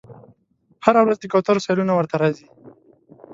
[0.85, 2.47] هره ورځ د کوترو سیلونه ورته راځي